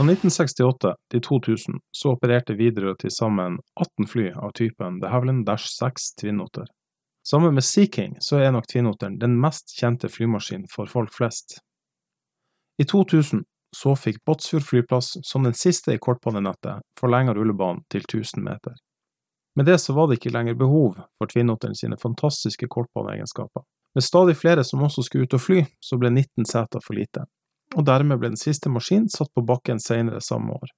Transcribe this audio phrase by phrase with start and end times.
[0.00, 5.42] Fra 1968 til 2000 så opererte Widerøe til sammen 18 fly av typen The Havilland
[5.44, 6.64] Dash 6 Twin-Otter.
[7.28, 11.58] Sammen med Sea King så er nok Twin-Otteren den mest kjente flymaskinen for folk flest.
[12.80, 13.42] I 2000
[13.76, 18.78] så fikk Båtsfjord flyplass, som den siste i kortbanenettet, forlenga rullebanen til 1000 meter.
[19.56, 23.68] Med det så var det ikke lenger behov for Twin-Otteren sine fantastiske kortbaneegenskaper.
[23.94, 27.26] Med stadig flere som også skulle ut og fly, så ble 19 seter for lite,
[27.76, 30.72] og dermed ble den siste maskinen satt på bakken senere samme år.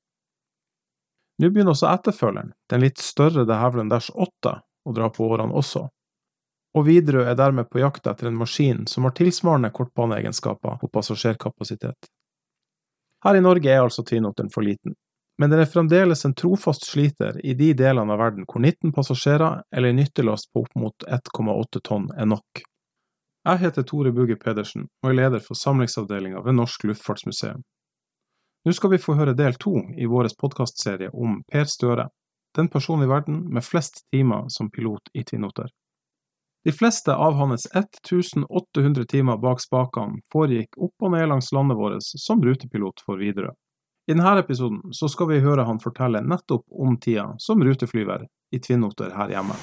[1.41, 5.57] Nå begynner også etterfølgeren, den litt større de Havilland Dash 8, å dra på årene
[5.57, 5.87] også,
[6.73, 12.09] og Widerøe er dermed på jakt etter en maskin som har tilsvarende kortbaneegenskaper og passasjerkapasitet.
[13.23, 14.97] Her i Norge er altså Twin-Otteren for liten,
[15.39, 19.63] men den er fremdeles en trofast sliter i de delene av verden hvor 19 passasjerer
[19.75, 22.65] eller nyttelast på opp mot 1,8 tonn er nok.
[23.43, 27.65] Jeg heter Tore Bugge Pedersen og er leder for samlingsavdelinga ved Norsk Luftfartsmuseum.
[28.63, 32.07] Nå skal vi få høre del to i vår podkastserie om Per Støre,
[32.55, 35.67] den personen i verden med flest timer som pilot i Twin-Otter.
[36.63, 42.07] De fleste av hans 1800 timer bak spakene foregikk opp og ned langs landet vårt
[42.07, 43.57] som rutepilot for Widerøe.
[44.07, 48.63] I denne episoden så skal vi høre han fortelle nettopp om tida som ruteflyver i
[48.63, 49.59] Twin-Otter her hjemme.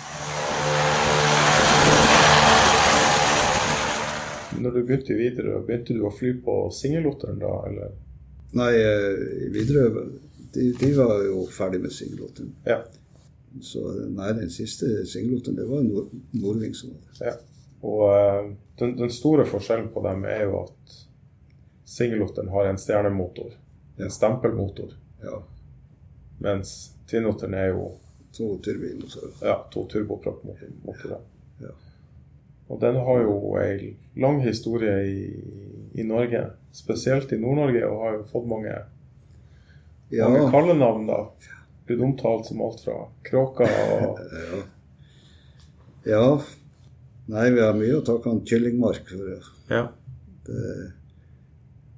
[4.58, 7.92] Når du begynte i Widerøe, begynte du å fly på singelotteren da, eller?
[8.58, 8.72] Nei,
[9.46, 10.08] i Widerøe
[10.54, 12.56] de, de, var jo ferdig med singelotteren.
[12.66, 12.80] Ja.
[13.62, 17.30] Så nei, den siste singelotteren, det var Nord Nordving som var det.
[17.30, 17.36] Ja.
[17.86, 18.50] Og uh,
[18.82, 20.98] den, den, store forskjellen på dem er jo at
[21.90, 23.54] singelotteren har en stjernemotor.
[24.00, 24.96] En stempelmotor.
[25.24, 25.42] Ja.
[26.42, 26.76] Mens
[27.10, 27.90] Twinotteren er jo
[28.32, 29.32] To turbinmotorer.
[29.42, 31.18] Ja, to turboproppmotorer.
[31.60, 31.72] Ja.
[32.70, 35.24] Og den har jo ei lang historie i,
[35.98, 36.44] i Norge,
[36.76, 38.76] spesielt i Nord-Norge, og har jo fått mange,
[40.14, 40.28] ja.
[40.30, 41.24] mange kallenavn, da.
[41.90, 44.62] Blitt omtalt som alt fra kråka og ja.
[46.12, 46.28] ja.
[47.30, 49.50] Nei, vi har mye å takke han Kyllingmark for.
[49.70, 49.84] Ja.
[50.46, 50.70] Det,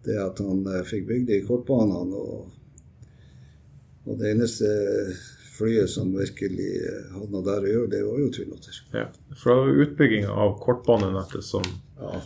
[0.08, 2.20] det at han eh, fikk bygd de kortbanene.
[2.20, 2.50] Og,
[4.06, 4.72] og, det eneste
[5.62, 8.80] flyet som virkelig eh, hadde noe der å gjøre, det var jo Twinotter.
[8.96, 9.08] Ja,
[9.38, 11.66] fra utbygginga av kortbanenettet som
[12.00, 12.22] ja.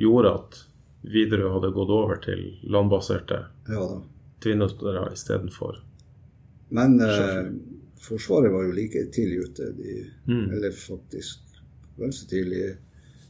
[0.00, 0.62] gjorde at
[1.00, 3.38] Widerøe hadde gått over til landbaserte
[3.70, 3.84] ja,
[4.44, 5.78] Twinotter istedenfor
[6.76, 7.54] Men eh,
[8.00, 9.70] Forsvaret var jo like tidlig ute.
[9.76, 9.94] De,
[10.28, 10.46] mm.
[10.56, 11.60] Eller faktisk
[12.00, 12.74] vel så tidlig.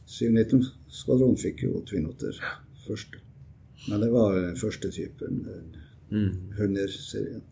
[0.07, 2.39] 719-skvadronen fikk jo Twinotter
[2.85, 3.17] først.
[3.89, 5.41] Men det var den første typen,
[6.11, 6.31] mm.
[6.59, 7.43] Hunner-serien.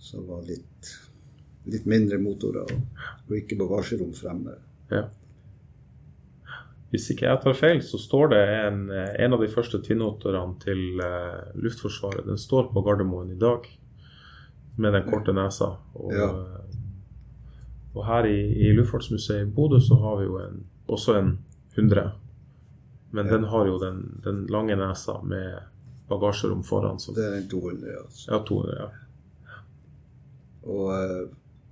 [0.00, 0.90] Som var litt,
[1.70, 4.56] litt mindre motorer og, og ikke bagasjerom fremme.
[4.90, 5.08] Ja.
[6.90, 10.98] Hvis ikke jeg tar feil, så står det en, en av de første Twin-Otterne til
[10.98, 12.24] uh, Luftforsvaret.
[12.26, 13.68] Den står på Gardermoen i dag
[14.80, 15.76] med den korte nesa.
[15.94, 16.32] Og, ja.
[17.94, 21.36] og her i, i Luftfartsmuseet i Bodø så har vi jo en, også en
[21.76, 22.08] 100
[23.10, 23.32] men ja.
[23.32, 25.58] den har jo den, den, lange nesa med
[26.08, 26.98] bagasjerom foran.
[26.98, 27.12] Så.
[27.12, 28.02] Det er en 200, ja.
[28.28, 28.88] Ja, 200, ja.
[30.62, 31.28] Og, eh,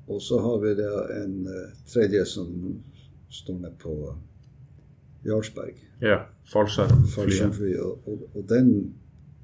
[0.08, 0.88] og så har vi det
[1.22, 2.48] en uh, tredje som
[3.28, 4.14] står med på
[5.26, 5.74] Jarlsberg.
[6.00, 6.22] Ja.
[6.52, 8.94] Fallskjermfly, og, og, og, den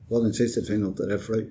[0.08, 1.42] var den siste tvinnen der jeg fløy.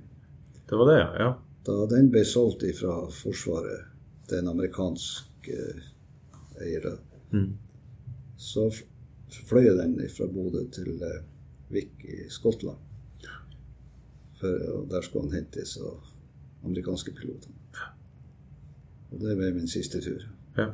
[0.70, 1.30] Det var det, ja.
[1.68, 3.92] Da den ble solgt fra Forsvaret
[4.28, 5.84] til en amerikansk eh,
[6.64, 6.90] eier,
[7.32, 7.52] mm.
[8.40, 8.66] så
[9.50, 11.22] fløy jeg den fra Bodø til eh,
[11.74, 12.82] Vik i Skottland.
[14.40, 15.78] For, og der skulle han hentes.
[15.78, 16.13] disse
[16.64, 17.56] amerikanske pilotene.
[19.14, 20.24] Og det ble min siste tur.
[20.58, 20.72] Ja.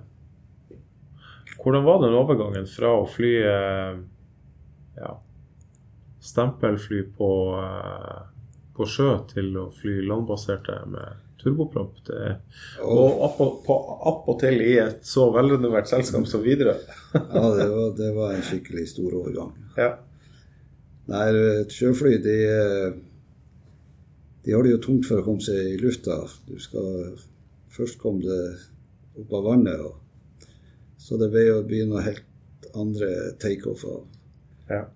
[1.59, 3.97] Hvordan var den overgangen fra å fly eh,
[4.99, 5.15] ja,
[6.23, 8.21] stempelfly på, eh,
[8.77, 11.99] på sjø til å fly landbaserte med turboprop?
[12.85, 13.75] Og opp og, på,
[14.11, 16.79] opp og til i et så velrenommert selskap som Widerøe.
[17.17, 19.51] ja, det var, det var, en skikkelig stor overgang.
[19.75, 19.97] Ja.
[21.09, 21.27] Nei,
[21.65, 22.39] et sjøfly, de,
[24.49, 26.23] de har det jo tungt for å komme seg i lufta.
[26.49, 27.19] Du skal
[27.69, 28.37] Først komme det
[29.21, 30.47] opp av vannet, og,
[30.97, 33.09] så det ble å begynne helt andre
[33.39, 33.99] takeoffer.
[34.71, 34.87] Ja.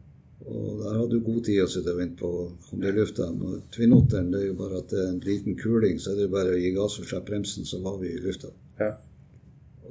[0.41, 3.27] Og der hadde du god tid å sitte og vente på å komme i lufta.
[3.75, 6.55] Twinotteren det er jo bare at det er en liten kuling, så er det bare
[6.55, 8.49] å gi gass og slippe bremsen, så var vi i lufta.
[8.81, 8.89] Ja.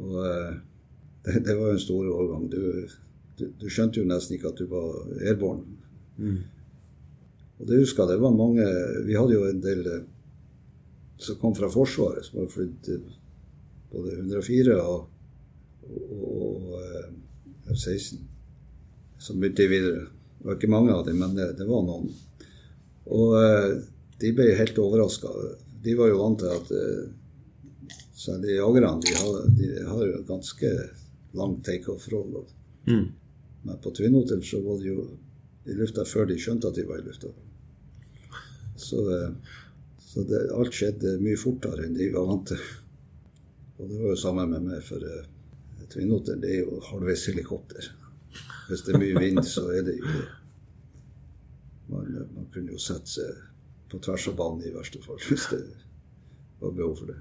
[0.03, 0.50] Og eh,
[1.23, 2.50] det, det, var jo en stor overgang.
[2.50, 2.91] Du,
[3.38, 5.79] du, du, skjønte jo nesten ikke at du var airborne.
[6.19, 6.43] Mm.
[7.62, 8.64] Og det husker jeg, det var mange
[9.06, 10.05] Vi hadde jo en del eh,
[11.23, 12.88] som kom fra Forsvaret, som hadde flydd
[13.93, 15.05] både 104 og,
[15.87, 17.09] og, og eh,
[17.70, 18.19] F-16,
[19.23, 20.09] som begynte videre.
[20.38, 22.09] Det var ikke mange av dem, men det, det var noen.
[23.12, 23.76] Og uh,
[24.23, 25.31] de ble helt overraska.
[25.82, 30.70] De var jo vant til at eh, særlig jagerne de har, de har jo ganske
[31.38, 32.50] lang takeoff-forhold.
[32.87, 33.06] Mm.
[33.67, 35.06] Men på Twin Hotel så var de jo
[35.67, 37.31] i lufta før de skjønte at de var i lufta.
[38.82, 39.58] Så, eh,
[39.99, 42.62] så det, alt skjedde mye fortere enn de var vant til.
[43.79, 45.25] Og det var jo samme med meg, for uh,
[45.90, 47.88] Twin Hotel det er jo halvveis helikopter.
[48.69, 50.29] Hvis det er mye vind, så er det jo det.
[51.93, 53.40] Man, man kunne jo sette seg
[53.93, 55.62] på tvers av banen i verste fall, hvis det
[56.62, 57.19] var behov for det.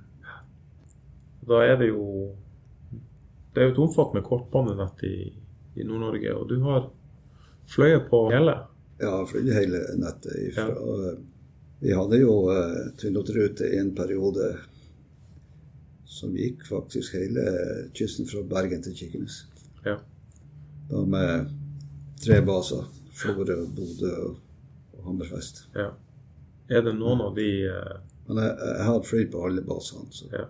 [1.49, 2.05] Da er det jo
[3.51, 5.15] Det er jo et omfattende kortbanenett i,
[5.75, 6.85] i Nord-Norge, og du har
[7.67, 8.53] fløyet på hele?
[9.01, 11.15] Ja, fløyet hele nettet ifra ja.
[11.81, 14.51] Vi hadde jo uh, Twin-rute i en periode
[16.05, 17.45] som gikk faktisk hele
[17.97, 19.39] kysten fra Bergen til Kirkenes.
[19.85, 19.95] Ja.
[20.91, 21.49] Da med
[22.21, 22.85] tre baser.
[23.17, 24.37] Florø, Bodø og,
[25.07, 25.63] Hammerfest.
[25.73, 25.89] Ja.
[26.69, 27.97] Er det noen av de uh...
[28.27, 30.05] Men jeg, jeg har flydd på alle basene.
[30.13, 30.29] Så.
[30.29, 30.45] Ja.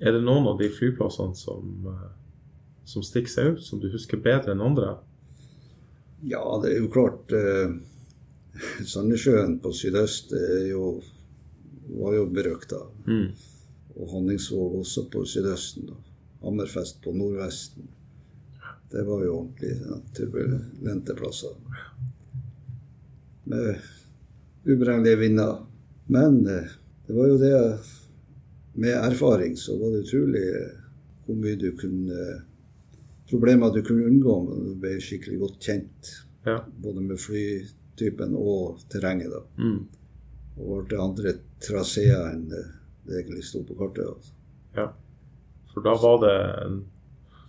[0.00, 2.08] Er det noen av de flyplassene som, uh,
[2.88, 4.94] som stikker seg ut, som du husker bedre enn andre?
[6.24, 7.76] Ja, det er jo klart uh,
[8.84, 10.34] Sandnessjøen på sydøst
[10.68, 10.94] jo,
[11.98, 12.82] var jo berøkta.
[13.06, 13.30] Mm.
[13.96, 15.90] Og Honningsvåg også på sydøsten.
[15.92, 17.88] Og Hammerfest på nordvesten.
[18.92, 21.54] Det var jo ordentlig ja, turbulente plasser.
[23.44, 23.80] Med
[24.64, 25.62] uberegnelige vinder.
[26.06, 26.72] Men eh,
[27.06, 27.78] det var jo det
[28.74, 30.78] Med erfaring så var det utrolig eh,
[31.26, 32.24] hvor mye du kunne
[33.30, 36.10] Problemer du kunne unngå når du ble skikkelig godt kjent.
[36.44, 36.58] Ja.
[36.84, 37.20] Både med
[37.92, 39.30] flytypen og terrenget.
[39.30, 39.42] da.
[39.58, 39.88] Mm.
[40.58, 42.64] Og det andre traseer enn det,
[43.06, 44.06] det egentlig sto på kartet.
[44.06, 44.32] Altså.
[44.76, 44.88] Ja.
[45.72, 46.84] For da var det en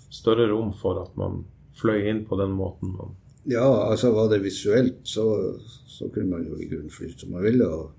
[0.09, 1.43] større rom for at man
[1.79, 5.57] fløy inn på den måten man Ja, altså var det visuelt, så,
[5.87, 7.67] så kunne man jo i grunnen fly som man ville.
[7.67, 7.91] og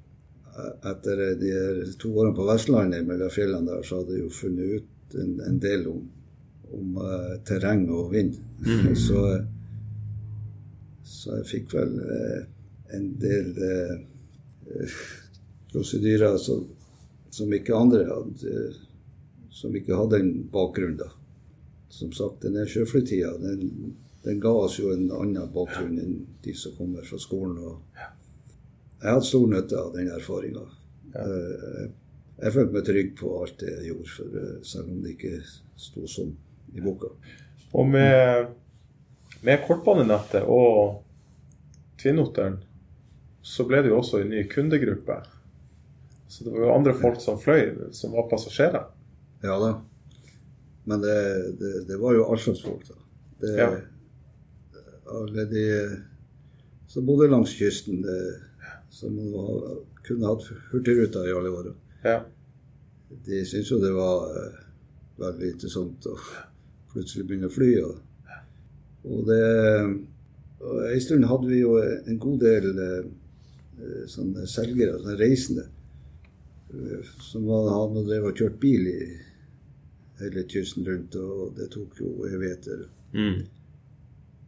[0.88, 5.16] etter de to årene på Vestlandet mellom fjellene der, så hadde jeg jo funnet ut
[5.20, 6.06] en, en del om,
[6.72, 8.38] om uh, terreng og vind.
[8.64, 8.94] Mm.
[9.06, 9.42] så,
[11.24, 12.40] så jeg fikk vel uh,
[12.96, 14.94] en del uh,
[15.72, 16.66] prosedyrer som,
[17.32, 18.64] som ikke andre hadde,
[19.54, 20.98] som ikke hadde en bakgrunn.
[21.00, 21.08] da.
[21.88, 23.94] Som sagt, denne sjøflytida den,
[24.26, 27.58] den ga oss jo en annen bakgrunn enn de som kommer fra skolen.
[29.00, 30.64] jeg hadde stor nytte av den erfaringa.
[31.14, 31.28] Ja.
[32.42, 35.38] Jeg følte meg trygg på alt det jeg gjorde, for eh, selv om det ikke
[35.78, 36.32] sto sånn
[36.74, 37.12] i boka.
[37.74, 38.50] Og med,
[39.46, 41.00] med kortbanenettet og
[42.04, 42.60] Tvinnoteren
[43.44, 45.18] så ble det jo også en ny kundegruppe.
[46.28, 48.86] Så det var jo andre folk som fløy, som var passasjerer.
[49.44, 49.74] Ja da.
[50.84, 51.16] Men det,
[51.60, 52.96] det, det var jo all slags folk, da.
[53.40, 53.68] Det, Ja.
[55.14, 55.64] Alle de
[56.88, 58.00] som bodde langs kysten.
[58.02, 58.18] Det,
[58.94, 59.76] som var,
[60.06, 61.72] kunne hatt Hurtigruta i alle år.
[62.04, 62.20] Ja.
[63.26, 64.58] De syntes jo det var eh,
[65.18, 66.14] veldig interessant å
[66.92, 67.70] plutselig begynne å fly.
[67.82, 67.98] Og,
[69.10, 69.40] og det
[70.64, 73.06] og En stund hadde vi jo en god del eh,
[73.80, 75.66] eh, sånne selgere, sånne reisende,
[76.72, 78.98] eh, som hadde drevet og kjørt bil i
[80.22, 82.86] hele kysten rundt, og det tok jo evigheter.
[83.16, 83.42] Mm.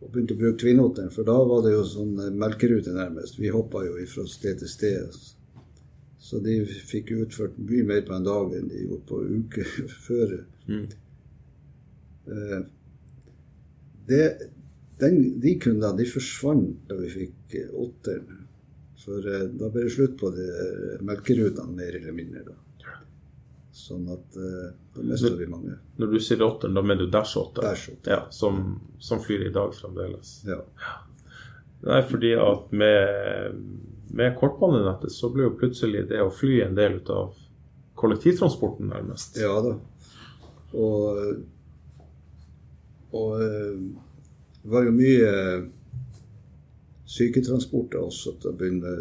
[0.00, 3.40] Og begynte å bruke Tvinoteren, for da var det jo sånn melkerute nærmest.
[3.40, 5.19] Vi hoppa jo fra sted til sted.
[6.26, 9.67] Så de fikk utført mye mer på en dag enn de gjorde på uke
[10.07, 10.37] før.
[10.71, 10.87] Mm.
[14.07, 14.23] Det,
[15.00, 18.45] den, de kundene de forsvant da vi fikk eh, åtteren.
[19.03, 22.47] For eh, da ble det slutt på de eh, melkerutene, mer eller mindre.
[22.49, 22.57] da.
[23.76, 25.76] Sånn at eh, da mista vi mange.
[26.00, 27.61] Når du sier åtteren, da mener du Dash 8?
[27.61, 28.15] Dash 8.
[28.15, 30.38] Ja, som, som flyr i dag fremdeles.
[30.49, 30.62] Ja.
[31.87, 33.61] Nei, fordi at med,
[34.17, 37.37] med kortbanenettet så ble jo plutselig det å fly en del ut av
[38.00, 39.37] kollektivtransporten, nærmest.
[39.41, 39.76] Ja da.
[40.76, 41.45] Og,
[43.17, 43.76] og eh,
[44.66, 45.35] det var jo mye
[47.06, 48.94] syketransporter også til å begynne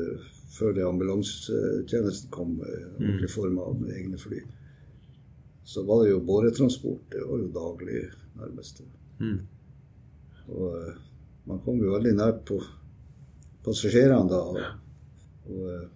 [0.53, 4.43] før det ambulansetjenesten kom i ordentlig form av egne fly.
[5.65, 7.07] Så var det jo båretransport.
[7.15, 8.03] Det var jo daglig,
[8.37, 8.83] nærmest.
[9.17, 9.39] Mm.
[10.53, 11.01] Og eh,
[11.49, 12.61] man kom jo veldig nært på
[13.65, 14.69] passasjerene da.
[15.49, 15.91] Og, eh,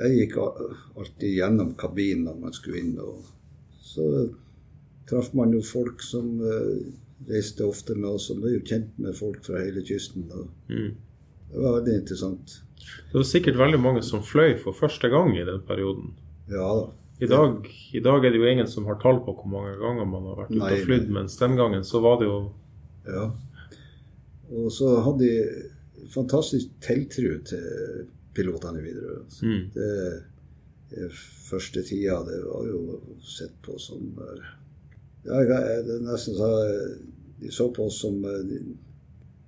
[0.00, 2.96] jeg gikk alltid gjennom kabinen når man skulle inn.
[3.04, 3.20] Og
[3.84, 4.08] så
[5.04, 6.88] traff man jo folk som eh,
[7.28, 10.26] reiste ofte med oss, og ble jo kjent med folk fra hele kysten.
[10.68, 10.92] Mm.
[11.52, 12.58] det var veldig interessant.
[12.84, 16.12] Det var sikkert veldig mange som fløy for første gang i den perioden.
[16.50, 16.92] Ja da.
[17.22, 20.08] I dag, I dag er det jo ingen som har tall på hvor mange ganger
[20.10, 22.38] man har vært ute og flydd, mens den gangen så var det jo
[23.06, 23.28] Ja.
[24.50, 29.22] Og så hadde de fantastisk tiltro til pilotene i Widerøe.
[29.22, 29.46] Altså.
[29.46, 29.62] Mm.
[29.74, 29.94] Det,
[30.90, 31.08] det
[31.48, 34.50] første tida, det var jo sett på som eh,
[35.24, 36.50] Ja, det er nesten så
[37.40, 38.60] de så på oss som eh, de,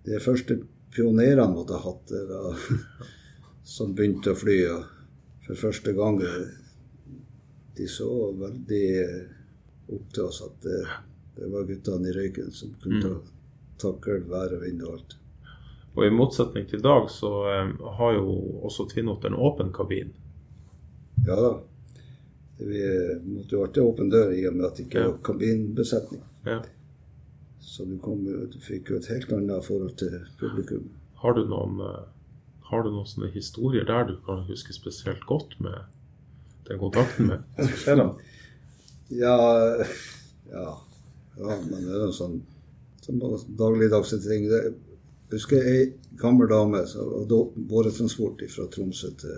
[0.05, 0.59] de første
[0.95, 2.61] pionerene måtte ha hatt, det var,
[3.77, 4.57] som begynte å fly.
[5.47, 6.47] For første gang eh,
[7.77, 8.09] De så
[8.41, 9.23] veldig eh,
[9.93, 10.81] opp til oss at det,
[11.37, 13.15] det var guttene i røyken som kunne ta,
[13.85, 15.17] takle vær og vind og alt.
[15.97, 18.33] Og i motsetning til i dag, så eh, har jo
[18.69, 20.13] også Tvinnoteren åpen kabin.
[21.29, 21.55] Ja da.
[22.59, 22.81] Vi
[23.27, 25.11] måtte jo alltid åpne dør i og med at det ikke Ja.
[25.11, 26.23] var kabinbesetning.
[26.47, 26.61] Ja.
[27.61, 30.87] Så du, kom, jo- du fikk jo et helt annet forhold til publikum.
[31.21, 32.05] Har du noen eh,
[32.71, 35.85] har du noen sånne historier der du kan huske spesielt godt med
[36.69, 38.15] den kontakten med passasjerene?
[39.11, 39.37] Ja,
[40.51, 40.65] ja,
[41.39, 42.41] ja men det er jo sånn,
[43.05, 43.21] sånn
[43.59, 44.49] dagligdagse ting.
[44.51, 44.63] Det,
[45.29, 45.85] jeg husker ei
[46.19, 49.37] gammel dame som var båretransport fra Tromsø til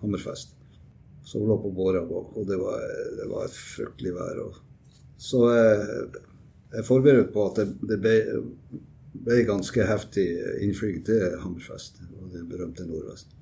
[0.00, 0.54] Hammerfest.
[1.30, 2.84] Hun lå på båra bak, og det var,
[3.18, 4.40] det var et fryktelig vær.
[5.20, 5.82] Så jeg,
[6.72, 8.14] jeg forberedte forberedt på at det, det ble,
[9.26, 10.26] ble ganske heftig
[10.64, 13.36] innflyg til Hammerfest, og den berømte Nordvest.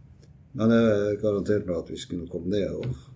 [0.58, 2.74] Men jeg garanterte meg at vi skulle komme ned.
[2.74, 3.08] og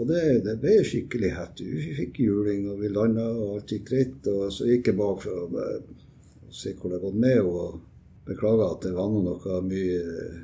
[0.00, 1.66] og det, det ble skikkelig heftig.
[1.68, 4.28] Vi fikk juling, og vi landa, og alt gikk greit.
[4.32, 6.06] Og så gikk jeg bak for å, eh,
[6.52, 7.80] se hvor det hadde gått med, og
[8.28, 10.38] beklaga at det var noe mye eh,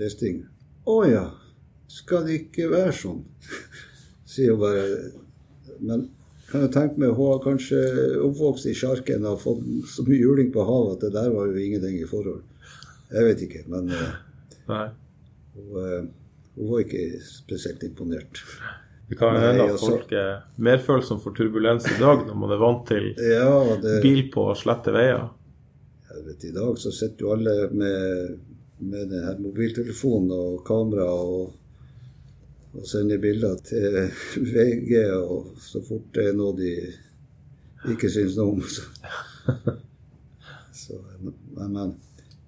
[0.00, 0.42] risting.
[0.88, 1.26] Å ja,
[1.90, 3.24] skal det ikke være sånn?
[4.30, 4.86] Sier hun bare.
[5.80, 6.06] Men
[6.50, 7.80] kan jeg tenke meg, hun har kanskje
[8.26, 11.62] oppvokst i sjarken og fått så mye juling på havet at det der var jo
[11.62, 12.42] ingenting i forhold.
[13.10, 14.90] Jeg vet ikke, men uh,
[15.54, 16.04] hun, eh,
[16.56, 18.42] hun var ikke spesielt imponert.
[19.10, 22.36] Det kan jo hende at altså- folk er mer følsomme for turbulens i dag når
[22.38, 25.30] man er vant til Ja, det, bil på slette veier.
[26.10, 28.38] jeg vet, I dag så sitter jo alle med,
[28.80, 31.52] med den her mobiltelefonen og kamera og,
[32.74, 33.98] og sende bilder til
[34.54, 36.74] VG, og så fort det er noe de
[37.90, 39.76] ikke syns noe om, så,
[40.76, 41.34] så men,
[41.74, 41.94] men.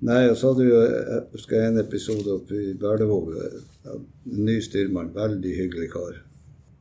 [0.03, 3.37] Nei, og så hadde vi jo jeg husker en episode oppe i Berlevåg.
[3.85, 6.17] ja, En ny styrmann, veldig hyggelig kar.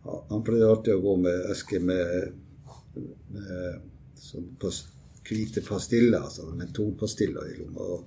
[0.07, 2.31] Han- pleide alltid å gå med eske med,
[3.29, 3.83] med
[4.17, 4.49] sånn
[5.29, 7.99] hvite pastiller, altså mentolpastiller i lomma.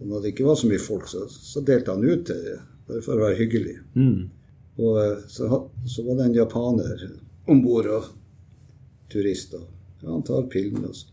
[0.00, 2.58] Og når det ikke var så mye folk, så, så delte han ut til det,
[2.88, 3.76] bare for å være hyggelig.
[3.94, 4.18] Mm.
[4.82, 5.48] Og eh, så,
[5.86, 7.04] så var det en japaner
[7.52, 8.08] om bord, og
[9.12, 9.54] turist.
[9.58, 9.68] Og,
[10.02, 11.04] ja, han tar pillen og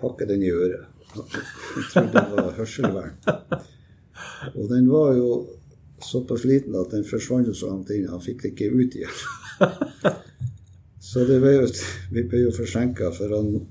[0.00, 0.86] pakker den i øret.
[1.10, 3.16] Jeg trodde det var hørselvern.
[4.54, 5.30] Og den var jo
[6.04, 8.08] såpass liten at den forsvant så langt inn.
[8.08, 9.22] Han fikk det ikke ut igjen.
[11.10, 11.66] Så det ble jo,
[12.14, 13.64] vi ble jo forsinka, for han,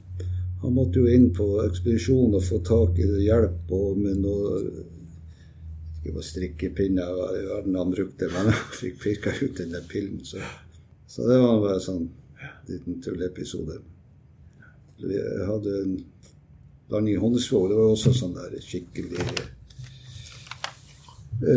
[0.70, 4.60] han måtte jo inn på ekspedisjon og få tak i hjelp og med noe
[6.00, 10.22] ikke var strikkepinner i verden han brukte, men han fikk pirka ut den der pillen.
[10.24, 10.38] Så,
[11.10, 12.06] så det var bare sånn
[12.70, 13.80] liten tulleepisode.
[15.02, 15.98] Vi hadde en
[16.94, 17.66] landing i Honnesvåg.
[17.72, 19.26] Det var også sånn der skikkelig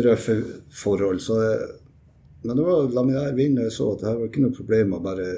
[0.07, 0.39] røffe
[0.73, 1.21] forhold.
[1.21, 1.69] Så jeg,
[2.43, 4.97] men det var laminær vind, og jeg så at det her var ikke noe problem
[4.97, 5.29] å bare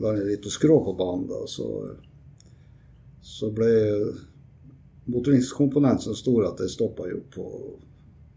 [0.00, 1.28] lande litt på skrå på banen.
[1.28, 1.68] da, Så,
[3.22, 3.70] så ble
[5.04, 7.46] motoringskomponenten så stor at det stoppa jo på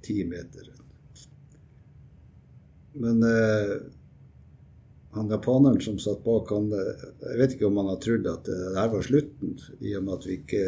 [0.05, 0.69] ti meter.
[2.95, 3.73] Men eh,
[5.15, 8.45] han japaneren som satt bak, han eh, Jeg vet ikke om han har trodd at
[8.47, 10.65] det her var slutten, i og med at vi ikke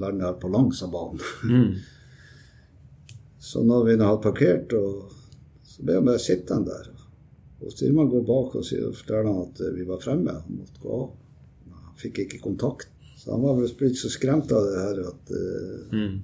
[0.00, 1.22] landa på langs av banen.
[1.44, 1.76] Mm.
[3.46, 5.12] Så når vi hadde parkert, og,
[5.62, 6.88] så ble han bare sittende der.
[7.62, 10.34] Og styrmannen går bak og forteller han at vi var fremme.
[10.34, 11.12] Han måtte gå av.
[11.96, 12.88] Fikk ikke kontakt.
[13.16, 16.18] Så han var vel blitt så skremt av det her at uh, Mm.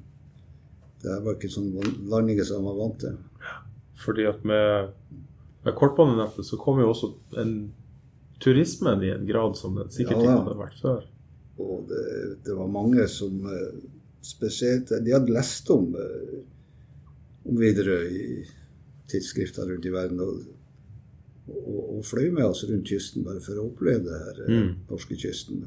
[1.02, 1.71] det her var ikke sånn
[2.12, 3.17] landinger som han var vant til.
[4.02, 4.93] Fordi at med,
[5.64, 7.12] med kortbanenettet så kom jo også
[7.43, 7.55] en
[8.43, 11.05] turismen i en grad som den sikkert Ja, ikke hadde vært før.
[11.62, 12.05] Og det,
[12.47, 13.83] det var mange som eh,
[14.25, 16.41] spesielt De hadde lest om, eh,
[17.47, 18.26] om Widerøe i
[19.12, 20.23] tidsskrifter rundt i verden.
[20.25, 20.43] Og,
[21.49, 24.75] og, og fløy med oss rundt kysten bare for å oppleve det her eh, Mm.
[24.90, 25.64] norskekysten.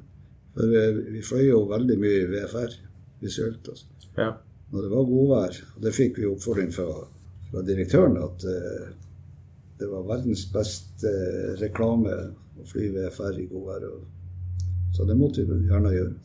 [0.55, 2.77] For eh, vi fløy jo veldig mye i VFR
[3.21, 3.67] visuelt.
[3.69, 3.85] Altså.
[4.17, 4.29] Ja.
[4.71, 5.59] Når det var godvær.
[5.75, 6.87] Og det fikk vi oppfordring fra,
[7.49, 8.87] fra direktøren at eh,
[9.79, 12.15] det var verdens beste eh, reklame
[12.55, 13.83] å fly VFR i godvær.
[13.91, 14.05] Og,
[14.95, 16.15] så det måtte vi gjerne gjøre.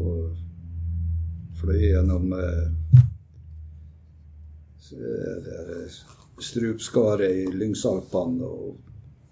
[0.00, 0.32] Og
[1.60, 2.64] fløy gjennom eh,
[4.96, 5.84] eh, det her
[6.44, 8.76] strupskaret i Lyngsalpene, og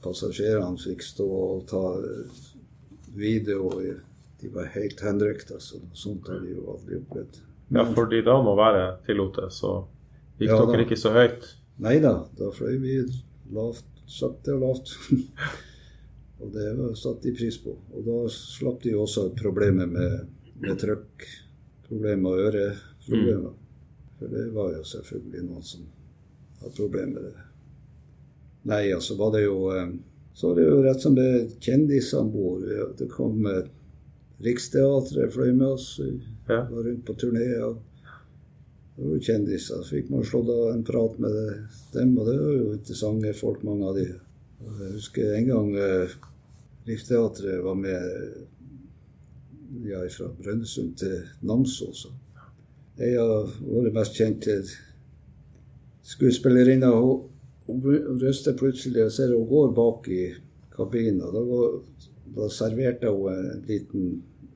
[0.04, 2.40] passasjerene fikk stå og ta eh,
[3.14, 3.68] video
[4.40, 7.40] de var helt henrykta, så Sånt har de jo aldri opplevd.
[7.70, 9.74] Ja, fordi da må være tillot så
[10.38, 10.84] gikk Ja, dere da.
[10.86, 11.44] ikke så høyt.
[11.84, 12.96] Nei da, da fløy vi
[13.54, 14.94] lavt, sakte og lavt.
[16.40, 17.76] og det var satt de pris på.
[17.92, 20.26] Og da slapp de også problemet med,
[20.64, 21.28] med trøkk,
[21.88, 23.56] problemer og øreproblemer.
[24.18, 25.84] For det var jo selvfølgelig noen som
[26.60, 27.44] hadde problemer med det.
[28.70, 29.92] Nei, altså var det jo eh,
[30.36, 32.64] Så var det jo rett som det er kjendiser om bord.
[32.96, 33.42] Det kom
[34.40, 35.88] Riksteatret fløy med oss.
[36.00, 36.14] Vi
[36.48, 37.48] var rundt på turné.
[37.60, 37.80] og
[38.96, 39.82] det var jo kjendiser.
[39.82, 41.36] Så fikk man slått av en prat med
[41.92, 44.06] dem, og det var jo interessante folk, mange av de.
[44.60, 46.16] Jeg husker en gang eh,
[46.88, 48.02] Riksteatret var med
[49.88, 52.06] ja, fra Brønnøysund til Namsos.
[53.00, 54.58] En av våre mest kjente
[56.10, 57.28] skuespillerinner hun,
[57.66, 60.24] hun røster plutselig og ser hun går bak i
[60.74, 61.22] kabinen.
[61.22, 61.78] og Da, går,
[62.36, 64.10] da serverte hun en liten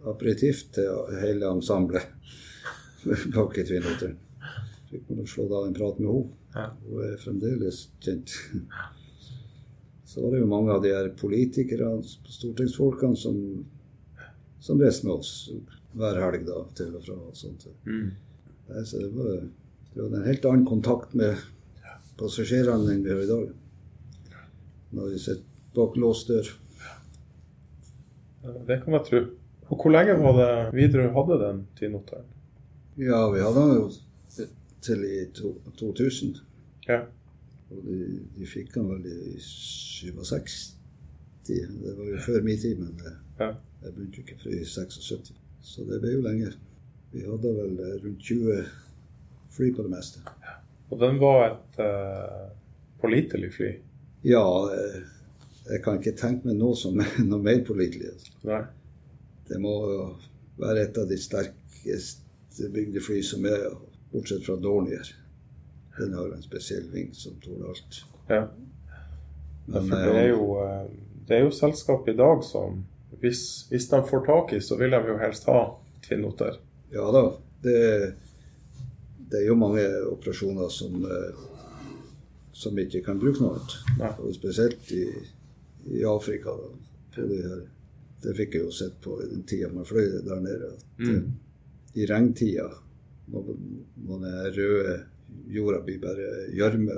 [0.04, 2.10] aperitiff til hele ensemblet
[3.36, 4.18] bak i Tvinnoteren.
[4.90, 6.66] Fikk man slå av en prat med henne.
[6.86, 8.34] Hun er fremdeles kjent.
[10.06, 13.38] Så var det jo mange av de her politikerne, stortingsfolkene, som,
[14.62, 15.32] som reiste med oss
[15.98, 17.16] hver helg da, til og fra.
[17.18, 17.66] og sånt.
[17.86, 18.12] Mm.
[18.68, 19.42] Nei, Så det var,
[19.94, 21.36] det var en helt annen kontakt med
[22.18, 23.48] passasjerene enn vi har i dag.
[24.94, 25.42] Når vi sitter
[25.74, 26.50] bak låst dør.
[28.68, 29.20] Det kan jeg tro.
[29.72, 32.26] Og hvor lenge var det Widerøe hadde den Twin-Otteren?
[33.00, 34.48] Ja, vi hadde den jo
[34.84, 36.36] til i to, 2000.
[36.88, 37.00] Ja.
[37.72, 37.96] Og de,
[38.36, 40.58] de fikk den vel i 67.
[41.48, 41.62] Det
[41.96, 43.48] var jo før min tid, men det, Ja.
[43.82, 45.32] jeg begynte jo ikke før i 76.
[45.64, 46.52] Så det ble jo lenge.
[47.12, 48.60] Vi hadde vel rundt 20
[49.54, 50.22] fly på det meste.
[50.90, 52.52] Og den var et uh,
[53.02, 53.70] pålitelig fly.
[54.24, 55.00] Ja, eh,
[55.70, 58.12] jeg kan ikke tenke meg noe som er noe mer pålitelig.
[58.14, 58.36] altså.
[58.48, 58.62] Nei.
[59.48, 59.74] Det må
[60.60, 62.24] være et av de sterkest
[62.72, 63.68] bygde fly som er,
[64.14, 65.08] bortsett fra Dornier.
[65.98, 68.04] Den har en spesiell ving som tåler alt.
[68.28, 68.44] Ja.
[69.66, 70.84] Ja, Men, for det er eh, jo, eh,
[71.28, 72.82] det er jo selskap i dag som
[73.22, 75.60] hvis, hvis de får tak i, så vil de jo helst ha
[76.04, 76.58] Twin-Otter.
[76.92, 77.24] Ja da.
[77.64, 77.78] Det,
[79.30, 81.44] det er jo mange operasjoner som, eh,
[82.52, 83.76] som ikke kan bruke noe annet.
[84.20, 85.04] Og spesielt i,
[85.98, 86.54] i Afrika.
[87.16, 87.62] De.
[88.24, 90.72] Det fikk jeg jo sett på i den tida man fløy der nede.
[90.74, 91.16] At, Mm.
[91.16, 92.68] eh, I regntida,
[93.30, 93.50] når,
[94.06, 94.94] når den røde
[95.48, 96.96] jorda blir bare gjørme,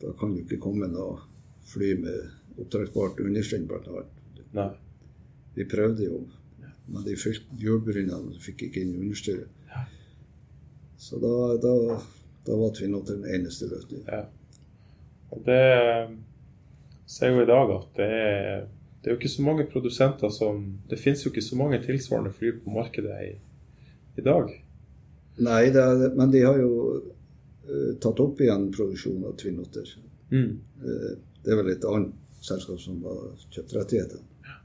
[0.00, 1.18] da kan du ikke komme noe
[1.68, 4.04] fly med oppdragsbart understell, bl.a.
[5.54, 6.22] Vi prøvde jo,
[6.88, 7.14] men de
[7.60, 9.48] hjulbrynene fikk ikke inn understyret.
[10.98, 12.00] Så da, da,
[12.46, 14.08] da var Twin-Otter den eneste løsningen.
[14.10, 14.24] Ja.
[15.30, 15.62] Og det
[17.06, 18.64] ser jo i dag at det er,
[18.98, 22.32] det er jo ikke så mange produsenter som Det finnes jo ikke så mange tilsvarende
[22.34, 23.30] fly på markedet i,
[24.18, 24.50] i dag.
[25.38, 29.92] Nei, det er, men de har jo eh, tatt opp igjen produksjonen av Twin-Otter.
[30.34, 30.56] Mm.
[30.82, 31.12] Eh,
[31.44, 33.22] det er vel et annet selskap som har
[33.54, 34.56] kjøpt rettighetene.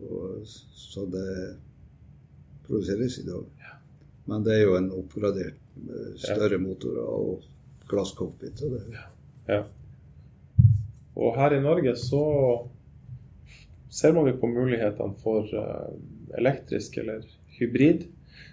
[0.00, 0.42] Og,
[0.74, 1.30] så det
[2.66, 3.46] produseres i dag.
[4.26, 5.56] Men det er jo en oppgradert
[6.20, 7.42] større større motorer og
[7.90, 8.62] glasscockpit.
[8.62, 8.80] Og
[9.48, 9.62] Ja.
[11.16, 12.20] Og her i Norge så
[13.90, 15.96] ser man jo på mulighetene for eh,
[16.38, 17.24] elektrisk eller
[17.58, 18.04] hybrid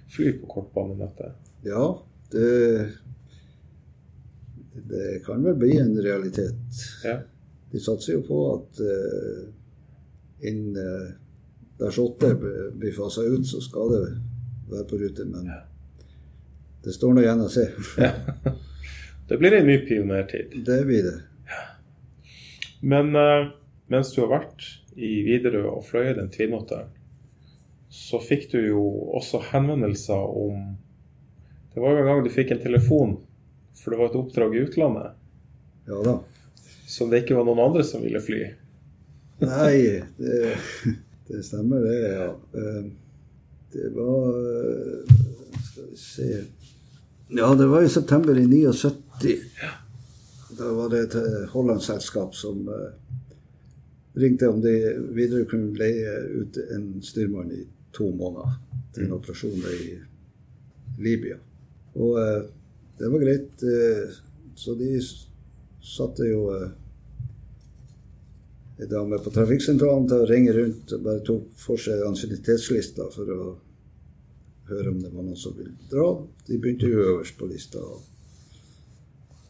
[0.09, 1.35] fly på kortbanenettet.
[1.63, 1.83] ja,
[2.31, 2.91] det,
[4.89, 6.81] det kan vel bli en realitet.
[7.05, 7.19] Ja.
[7.71, 9.47] De satser jo på at uh,
[10.47, 11.09] innen uh,
[11.79, 14.03] Dash 8 blir- blir fasa ut, så skal det
[14.71, 15.25] være på rute.
[15.29, 15.49] Men
[16.83, 17.69] det står nå igjen å se.
[19.27, 20.53] Det blir en ny pionertid.
[20.63, 21.17] Det blir det.
[22.79, 23.49] Men uh,
[23.91, 26.93] mens du har vært i Widerøe og fløyet den Twin-Otteren,
[27.91, 28.83] så fikk du jo
[29.17, 30.75] også henvendelser om
[31.73, 33.11] Det var jo en gang du fikk en telefon,
[33.77, 35.11] for det var et oppdrag i utlandet,
[35.87, 36.15] Ja da.
[36.89, 38.39] som det ikke var noen andre som ville fly.
[39.43, 40.55] Nei, det,
[41.29, 42.31] det stemmer det, ja.
[42.57, 42.87] Eh,
[43.71, 45.15] Det var eh,
[45.71, 46.43] Skal vi se
[47.29, 49.39] Ja, det var i september i 79.
[50.57, 52.93] Da var det et eh, hollandsk-selskap som eh,
[54.17, 54.73] ringte om de
[55.13, 58.55] videre kunne leie ut en styrmann i to måneder
[58.95, 59.97] til en operasjon i
[61.03, 61.35] Libya.
[61.93, 62.17] Og
[62.97, 63.61] det var greit.
[64.57, 64.89] Så de
[65.83, 66.47] satte jo
[68.77, 73.33] en dame på trafikksentralen til å ringe rundt og bare tok for seg ansiennitetslista for
[73.33, 73.47] å
[74.69, 76.11] høre om det var noen som ville dra.
[76.45, 77.81] De begynte jo øverst på lista.
[77.81, 78.01] Og,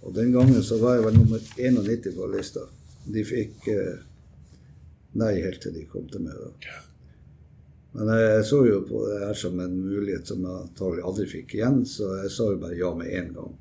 [0.06, 2.64] og den gangen så var jeg vel nummer 91 på lista.
[3.08, 3.96] De fikk eh,
[5.20, 6.38] nei helt til de kom til meg.
[6.38, 6.78] da.
[7.98, 11.56] Men jeg så jo på det her som en mulighet som jeg antakelig aldri fikk
[11.58, 13.56] igjen, så jeg sa jo bare ja med en gang.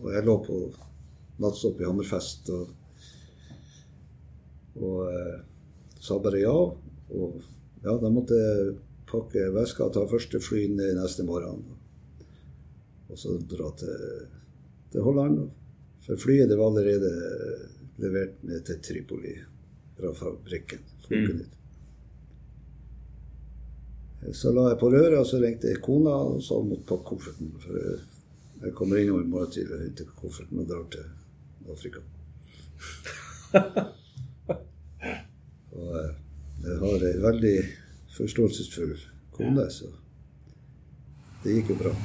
[0.00, 0.60] Og jeg lå på
[1.42, 2.70] nattstopp i Hammerfest og,
[4.82, 5.38] og eh,
[6.00, 6.54] sa bare ja.
[7.08, 7.40] Og
[7.84, 8.74] ja, da måtte jeg
[9.08, 11.62] pakke veska ta første fly ned neste morgen.
[13.08, 14.26] Og så dra til,
[14.92, 15.46] til Holland.
[16.04, 17.12] For flyet det var allerede
[17.98, 19.34] levert ned til Tripoli
[19.98, 20.82] fra fabrikken.
[21.10, 21.40] Mm.
[24.34, 27.06] Så la jeg på røret, og så ringte jeg kona og sa hun måtte pakke
[27.12, 27.52] kofferten.
[27.62, 28.04] For jeg-
[28.62, 31.04] jeg kommer innom i morgen tidlig og henter kofferten og drar til
[31.70, 32.00] Afrika.
[35.78, 36.10] og eh,
[36.66, 37.56] jeg har ei veldig
[38.18, 38.96] forståelsesfull
[39.38, 39.92] kone, så
[41.44, 41.96] det gikk jo bra.